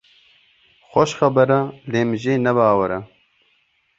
Xweş 0.89 1.11
xeber 1.19 1.49
e 1.59 1.61
lê 1.91 2.01
min 2.07 2.19
jê 2.23 2.33
ne 2.45 2.51
bawer 2.57 2.91
e. 2.97 2.99